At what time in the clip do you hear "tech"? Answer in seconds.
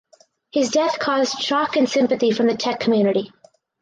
2.57-2.79